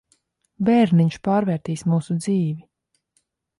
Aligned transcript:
Bērniņš 0.69 1.19
pārvērtīs 1.29 1.85
mūsu 1.93 2.19
dzīvi. 2.25 2.59